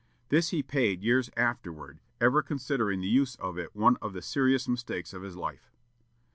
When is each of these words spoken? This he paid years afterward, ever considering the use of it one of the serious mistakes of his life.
This 0.29 0.49
he 0.49 0.63
paid 0.63 1.03
years 1.03 1.29
afterward, 1.37 1.99
ever 2.19 2.41
considering 2.41 3.01
the 3.01 3.07
use 3.07 3.35
of 3.35 3.59
it 3.59 3.75
one 3.75 3.97
of 4.01 4.13
the 4.13 4.21
serious 4.23 4.67
mistakes 4.67 5.13
of 5.13 5.21
his 5.21 5.35
life. 5.37 5.69